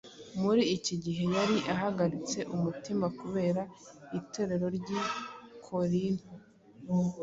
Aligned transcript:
Muri 0.41 0.61
iki 0.75 0.95
gihe 1.03 1.23
yari 1.35 1.57
ahagaritse 1.73 2.39
umutima 2.55 3.05
kubera 3.19 3.61
Itorero 4.19 4.65
ry’i 4.77 4.99
Korinto, 5.67 6.27